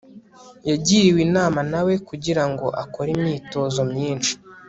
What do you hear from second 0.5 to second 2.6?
yagiriwe inama na we kugira